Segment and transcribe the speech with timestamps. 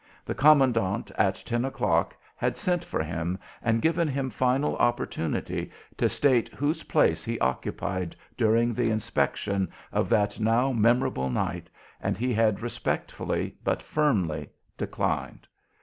[0.25, 6.09] The commandant at ten o'clock had sent for him and given him final opportunity to
[6.09, 11.69] state whose place he occupied during the inspection of that now memorable night,
[12.01, 15.47] and he had respectfully but firmly declined.